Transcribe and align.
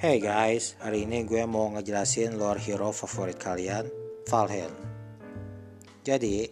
Hey 0.00 0.16
guys, 0.16 0.80
hari 0.80 1.04
ini 1.04 1.28
gue 1.28 1.44
mau 1.44 1.68
ngejelasin 1.76 2.40
lore 2.40 2.56
hero 2.56 2.88
favorit 2.88 3.36
kalian, 3.36 3.84
Valhen. 4.32 4.72
Jadi, 6.00 6.48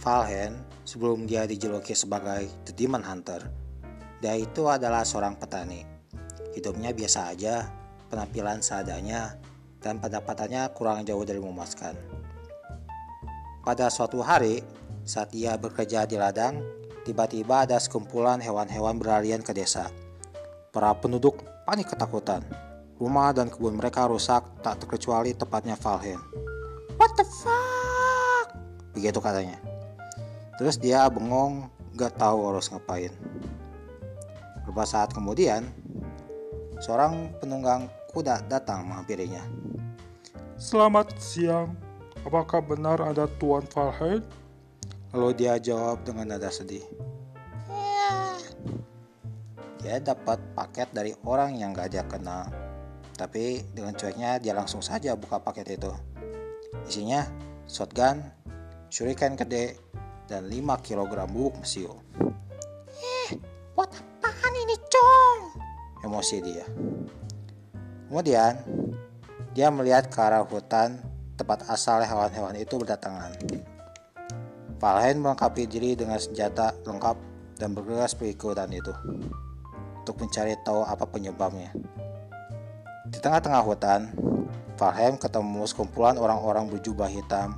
Valhen 0.00 0.64
sebelum 0.80 1.28
dia 1.28 1.44
dijuluki 1.44 1.92
sebagai 1.92 2.48
The 2.64 2.72
Demon 2.72 3.04
Hunter, 3.04 3.52
dia 4.16 4.40
itu 4.40 4.64
adalah 4.64 5.04
seorang 5.04 5.36
petani. 5.36 5.84
Hidupnya 6.56 6.96
biasa 6.96 7.36
aja, 7.36 7.68
penampilan 8.08 8.64
seadanya, 8.64 9.36
dan 9.84 10.00
pendapatannya 10.00 10.64
kurang 10.72 11.04
jauh 11.04 11.28
dari 11.28 11.44
memuaskan. 11.44 11.92
Pada 13.60 13.92
suatu 13.92 14.24
hari, 14.24 14.64
saat 15.04 15.36
ia 15.36 15.60
bekerja 15.60 16.08
di 16.08 16.16
ladang, 16.16 16.64
tiba-tiba 17.04 17.68
ada 17.68 17.76
sekumpulan 17.76 18.40
hewan-hewan 18.40 18.96
berlarian 18.96 19.44
ke 19.44 19.52
desa. 19.52 19.92
Para 20.74 20.90
penduduk 20.98 21.38
panik 21.62 21.94
ketakutan. 21.94 22.42
Rumah 22.98 23.30
dan 23.30 23.46
kebun 23.46 23.78
mereka 23.78 24.10
rusak 24.10 24.42
tak 24.58 24.82
terkecuali 24.82 25.30
tepatnya 25.30 25.78
Valhen. 25.78 26.18
What 26.98 27.14
the 27.14 27.22
fuck? 27.22 28.58
Begitu 28.90 29.22
katanya. 29.22 29.62
Terus 30.58 30.74
dia 30.74 31.06
bengong 31.06 31.70
gak 31.94 32.18
tahu 32.18 32.50
harus 32.50 32.66
ngapain. 32.74 33.14
Beberapa 34.66 34.82
saat 34.82 35.14
kemudian, 35.14 35.70
seorang 36.82 37.30
penunggang 37.38 37.86
kuda 38.10 38.42
datang 38.50 38.82
menghampirinya. 38.82 39.46
Selamat 40.58 41.14
siang. 41.22 41.78
Apakah 42.26 42.58
benar 42.58 42.98
ada 42.98 43.30
Tuan 43.38 43.62
Valheim? 43.70 44.26
Lalu 45.14 45.30
dia 45.38 45.54
jawab 45.62 46.02
dengan 46.02 46.34
nada 46.34 46.50
sedih. 46.50 46.82
Dia 49.84 50.00
dapat 50.00 50.40
paket 50.56 50.88
dari 50.96 51.12
orang 51.28 51.60
yang 51.60 51.76
gak 51.76 51.92
dia 51.92 52.00
kenal. 52.08 52.48
Tapi 53.20 53.68
dengan 53.76 53.92
cueknya 53.92 54.40
dia 54.40 54.56
langsung 54.56 54.80
saja 54.80 55.12
buka 55.12 55.36
paket 55.44 55.76
itu. 55.76 55.92
Isinya 56.88 57.28
shotgun, 57.68 58.24
shuriken 58.88 59.36
gede, 59.36 59.76
dan 60.24 60.48
5 60.48 60.80
kg 60.80 61.28
bubuk 61.28 61.60
mesiu. 61.60 62.00
Eh, 62.96 63.36
buat 63.76 63.92
apaan 63.92 64.54
ini, 64.56 64.72
Cong? 64.88 65.40
Emosi 66.00 66.36
dia. 66.40 66.64
Kemudian, 68.08 68.56
dia 69.52 69.68
melihat 69.68 70.08
ke 70.08 70.16
arah 70.16 70.48
hutan 70.48 70.96
tempat 71.36 71.68
asal 71.68 72.00
hewan-hewan 72.00 72.56
itu 72.56 72.80
berdatangan. 72.80 73.36
Valheim 74.80 75.20
melengkapi 75.20 75.68
diri 75.68 75.92
dengan 75.92 76.16
senjata 76.16 76.72
lengkap 76.88 77.20
dan 77.60 77.76
bergegas 77.76 78.16
pergi 78.16 78.32
ke 78.32 78.44
hutan 78.48 78.72
itu 78.72 78.96
untuk 80.04 80.20
mencari 80.20 80.52
tahu 80.60 80.84
apa 80.84 81.08
penyebabnya. 81.08 81.72
Di 83.08 83.16
tengah-tengah 83.24 83.64
hutan, 83.64 84.12
Valheim 84.76 85.16
ketemu 85.16 85.64
sekumpulan 85.64 86.20
orang-orang 86.20 86.68
berjubah 86.68 87.08
hitam. 87.08 87.56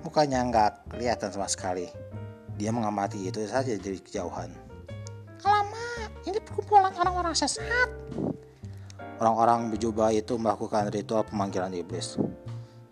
Mukanya 0.00 0.40
nggak 0.48 0.96
kelihatan 0.96 1.28
sama 1.28 1.44
sekali. 1.52 1.92
Dia 2.56 2.72
mengamati 2.72 3.28
itu 3.28 3.44
saja 3.44 3.76
dari 3.76 4.00
kejauhan. 4.00 4.48
Alamak, 5.44 6.24
ini 6.24 6.40
perkumpulan 6.40 6.96
orang-orang 6.96 7.36
sesat. 7.36 7.92
Orang-orang 9.20 9.68
berjubah 9.76 10.08
itu 10.16 10.40
melakukan 10.40 10.88
ritual 10.88 11.28
pemanggilan 11.28 11.76
iblis. 11.76 12.16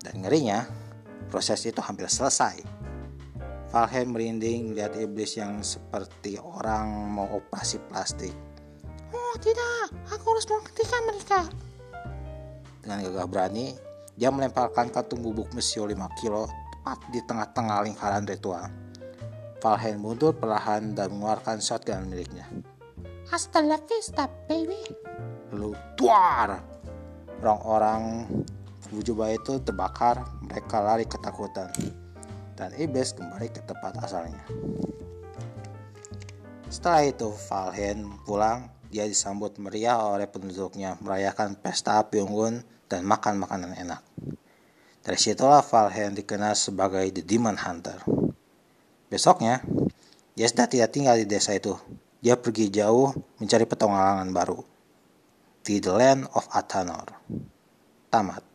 Dan 0.05 0.21
ngerinya, 0.21 0.69
proses 1.33 1.65
itu 1.65 1.81
hampir 1.81 2.13
selesai. 2.13 2.61
Valheim 3.71 4.11
merinding 4.11 4.75
melihat 4.75 4.99
iblis 4.99 5.39
yang 5.39 5.63
seperti 5.63 6.35
orang 6.43 6.91
mau 7.15 7.31
operasi 7.39 7.79
plastik. 7.87 8.50
Oh 9.31 9.39
tidak, 9.39 9.95
aku 10.11 10.25
harus 10.35 10.47
menghentikan 10.51 11.03
mereka. 11.07 11.41
Dengan 12.83 12.99
gagah 13.07 13.29
berani, 13.31 13.67
dia 14.19 14.35
melemparkan 14.35 14.91
kantung 14.91 15.23
bubuk 15.23 15.55
mesio 15.55 15.87
5 15.87 15.95
kilo 16.19 16.51
tepat 16.51 16.99
di 17.15 17.21
tengah-tengah 17.23 17.79
lingkaran 17.87 18.27
ritual. 18.27 18.67
Valheim 19.63 20.03
mundur 20.03 20.35
perlahan 20.35 20.99
dan 20.99 21.15
mengeluarkan 21.15 21.63
shotgun 21.63 22.11
miliknya. 22.11 22.51
Hasta 23.31 23.63
la 23.63 23.79
vista, 23.79 24.27
baby. 24.51 24.83
Lalu 25.55 25.79
tuar! 25.95 26.59
Orang-orang 27.39 28.27
Wujubah 28.91 29.31
itu 29.31 29.63
terbakar, 29.63 30.27
mereka 30.43 30.83
lari 30.83 31.07
ketakutan. 31.07 31.71
Dan 32.59 32.75
iblis 32.75 33.15
kembali 33.15 33.47
ke 33.55 33.63
tempat 33.63 34.03
asalnya. 34.03 34.43
Setelah 36.67 37.07
itu, 37.07 37.31
Valhen 37.47 38.11
pulang. 38.27 38.67
Dia 38.91 39.07
disambut 39.07 39.55
meriah 39.63 40.03
oleh 40.03 40.27
penduduknya, 40.27 40.99
merayakan 40.99 41.55
pesta 41.55 42.03
api 42.03 42.19
unggun 42.19 42.67
dan 42.91 43.07
makan 43.07 43.39
makanan 43.39 43.79
enak. 43.79 44.03
Dari 45.01 45.15
situlah 45.15 45.63
Valhen 45.63 46.19
dikenal 46.19 46.59
sebagai 46.59 47.07
The 47.15 47.23
Demon 47.23 47.55
Hunter. 47.55 48.03
Besoknya, 49.07 49.63
dia 50.35 50.47
sudah 50.51 50.67
tidak 50.67 50.91
tinggal 50.91 51.15
di 51.15 51.25
desa 51.25 51.55
itu. 51.55 51.79
Dia 52.19 52.35
pergi 52.35 52.69
jauh 52.69 53.15
mencari 53.39 53.65
petualangan 53.65 54.29
baru 54.35 54.59
di 55.63 55.79
The 55.79 55.93
Land 55.95 56.23
of 56.35 56.51
Athanor. 56.51 57.09
Tamat. 58.11 58.50